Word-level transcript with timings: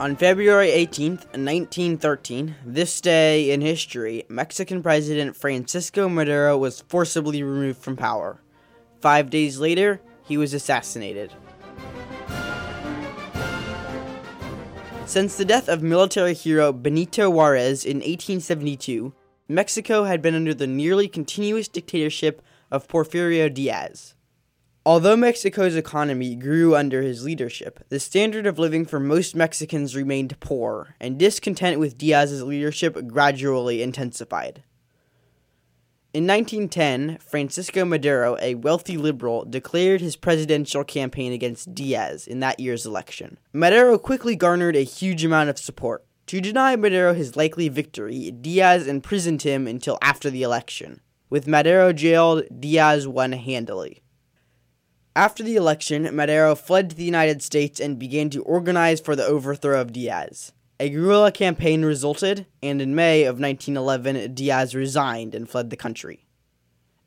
On 0.00 0.14
February 0.14 0.68
18th, 0.68 1.26
1913, 1.34 2.54
this 2.64 3.00
day 3.00 3.50
in 3.50 3.60
history, 3.60 4.24
Mexican 4.28 4.80
President 4.80 5.34
Francisco 5.34 6.08
Madero 6.08 6.56
was 6.56 6.82
forcibly 6.82 7.42
removed 7.42 7.80
from 7.80 7.96
power. 7.96 8.40
Five 9.00 9.28
days 9.28 9.58
later, 9.58 10.00
he 10.22 10.36
was 10.36 10.54
assassinated. 10.54 11.32
Since 15.04 15.34
the 15.34 15.44
death 15.44 15.68
of 15.68 15.82
military 15.82 16.32
hero 16.32 16.72
Benito 16.72 17.28
Juarez 17.28 17.84
in 17.84 17.96
1872, 17.96 19.12
Mexico 19.48 20.04
had 20.04 20.22
been 20.22 20.36
under 20.36 20.54
the 20.54 20.68
nearly 20.68 21.08
continuous 21.08 21.66
dictatorship 21.66 22.40
of 22.70 22.86
Porfirio 22.86 23.52
Diaz. 23.52 24.14
Although 24.88 25.18
Mexico's 25.18 25.76
economy 25.76 26.34
grew 26.34 26.74
under 26.74 27.02
his 27.02 27.22
leadership, 27.22 27.84
the 27.90 28.00
standard 28.00 28.46
of 28.46 28.58
living 28.58 28.86
for 28.86 28.98
most 28.98 29.36
Mexicans 29.36 29.94
remained 29.94 30.40
poor, 30.40 30.94
and 30.98 31.18
discontent 31.18 31.78
with 31.78 31.98
Diaz's 31.98 32.42
leadership 32.42 33.06
gradually 33.06 33.82
intensified. 33.82 34.62
In 36.14 36.26
1910, 36.26 37.18
Francisco 37.18 37.84
Madero, 37.84 38.38
a 38.40 38.54
wealthy 38.54 38.96
liberal, 38.96 39.44
declared 39.44 40.00
his 40.00 40.16
presidential 40.16 40.84
campaign 40.84 41.34
against 41.34 41.74
Diaz 41.74 42.26
in 42.26 42.40
that 42.40 42.58
year's 42.58 42.86
election. 42.86 43.38
Madero 43.52 43.98
quickly 43.98 44.36
garnered 44.36 44.74
a 44.74 44.84
huge 44.84 45.22
amount 45.22 45.50
of 45.50 45.58
support. 45.58 46.06
To 46.28 46.40
deny 46.40 46.76
Madero 46.76 47.12
his 47.12 47.36
likely 47.36 47.68
victory, 47.68 48.30
Diaz 48.30 48.86
imprisoned 48.86 49.42
him 49.42 49.66
until 49.66 49.98
after 50.00 50.30
the 50.30 50.44
election. 50.44 51.02
With 51.28 51.46
Madero 51.46 51.92
jailed, 51.92 52.44
Diaz 52.58 53.06
won 53.06 53.32
handily. 53.32 54.00
After 55.18 55.42
the 55.42 55.56
election, 55.56 56.08
Madero 56.14 56.54
fled 56.54 56.90
to 56.90 56.96
the 56.96 57.02
United 57.02 57.42
States 57.42 57.80
and 57.80 57.98
began 57.98 58.30
to 58.30 58.42
organize 58.44 59.00
for 59.00 59.16
the 59.16 59.26
overthrow 59.26 59.80
of 59.80 59.92
Diaz. 59.92 60.52
A 60.78 60.88
guerrilla 60.88 61.32
campaign 61.32 61.84
resulted, 61.84 62.46
and 62.62 62.80
in 62.80 62.94
May 62.94 63.24
of 63.24 63.40
1911, 63.40 64.32
Diaz 64.34 64.76
resigned 64.76 65.34
and 65.34 65.50
fled 65.50 65.70
the 65.70 65.76
country. 65.76 66.24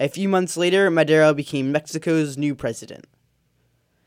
A 0.00 0.08
few 0.08 0.28
months 0.28 0.56
later, 0.56 0.90
Madero 0.90 1.32
became 1.32 1.70
Mexico's 1.70 2.36
new 2.36 2.56
president. 2.56 3.04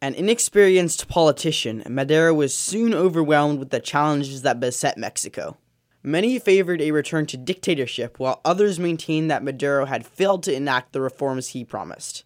An 0.00 0.14
inexperienced 0.14 1.06
politician, 1.06 1.84
Madero 1.88 2.34
was 2.34 2.52
soon 2.52 2.94
overwhelmed 2.94 3.60
with 3.60 3.70
the 3.70 3.78
challenges 3.78 4.42
that 4.42 4.58
beset 4.58 4.98
Mexico. 4.98 5.58
Many 6.02 6.40
favored 6.40 6.82
a 6.82 6.90
return 6.90 7.26
to 7.26 7.36
dictatorship, 7.36 8.18
while 8.18 8.40
others 8.44 8.80
maintained 8.80 9.30
that 9.30 9.44
Madero 9.44 9.86
had 9.86 10.04
failed 10.04 10.42
to 10.42 10.52
enact 10.52 10.92
the 10.92 11.00
reforms 11.00 11.50
he 11.50 11.64
promised. 11.64 12.24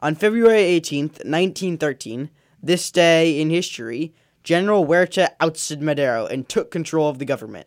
On 0.00 0.14
February 0.14 0.62
18th, 0.62 1.24
1913, 1.24 2.30
this 2.62 2.92
day 2.92 3.40
in 3.40 3.50
history, 3.50 4.14
General 4.44 4.86
Huerta 4.86 5.30
ousted 5.40 5.82
Madero 5.82 6.24
and 6.24 6.48
took 6.48 6.70
control 6.70 7.08
of 7.08 7.18
the 7.18 7.24
government. 7.24 7.66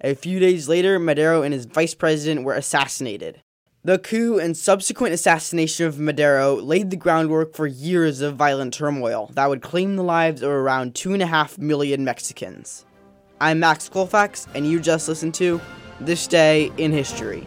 A 0.00 0.14
few 0.14 0.40
days 0.40 0.68
later, 0.68 0.98
Madero 0.98 1.42
and 1.42 1.54
his 1.54 1.66
vice 1.66 1.94
president 1.94 2.44
were 2.44 2.54
assassinated. 2.54 3.42
The 3.84 4.00
coup 4.00 4.40
and 4.40 4.56
subsequent 4.56 5.14
assassination 5.14 5.86
of 5.86 6.00
Madero 6.00 6.56
laid 6.56 6.90
the 6.90 6.96
groundwork 6.96 7.54
for 7.54 7.68
years 7.68 8.20
of 8.20 8.34
violent 8.34 8.74
turmoil 8.74 9.30
that 9.34 9.48
would 9.48 9.62
claim 9.62 9.94
the 9.94 10.02
lives 10.02 10.42
of 10.42 10.50
around 10.50 10.94
2.5 10.94 11.58
million 11.58 12.02
Mexicans. 12.02 12.84
I'm 13.40 13.60
Max 13.60 13.88
Colfax, 13.88 14.48
and 14.56 14.66
you 14.66 14.80
just 14.80 15.06
listened 15.06 15.34
to 15.34 15.60
This 16.00 16.26
Day 16.26 16.72
in 16.78 16.90
History. 16.90 17.46